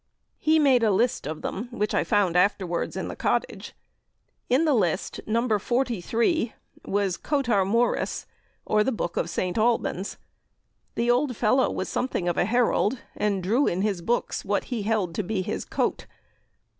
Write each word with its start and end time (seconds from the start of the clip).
He 0.39 0.57
made 0.57 0.81
a 0.81 0.89
list 0.89 1.27
of 1.27 1.43
them, 1.43 1.67
which 1.69 1.93
I 1.93 2.03
found 2.03 2.35
afterwards 2.35 2.97
in 2.97 3.07
the 3.07 3.15
cottage. 3.15 3.73
In 4.49 4.65
the 4.65 4.73
list, 4.73 5.19
No. 5.27 5.47
43 5.59 6.55
was 6.85 7.17
'Cotarmouris,' 7.17 8.25
or 8.65 8.83
the 8.83 8.91
Boke 8.91 9.15
of 9.15 9.29
St. 9.29 9.59
Albans. 9.59 10.17
The 10.95 11.11
old 11.11 11.37
fellow 11.37 11.69
was 11.69 11.87
something 11.87 12.27
of 12.27 12.37
a 12.39 12.45
herald, 12.45 12.97
and 13.15 13.43
drew 13.43 13.67
in 13.67 13.83
his 13.83 14.01
books 14.01 14.43
what 14.43 14.63
he 14.73 14.81
held 14.81 15.13
to 15.13 15.21
be 15.21 15.43
his 15.43 15.63
coat. 15.65 16.07